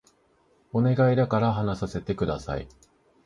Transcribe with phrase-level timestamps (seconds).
[0.73, 2.67] お願いだから話させて下さい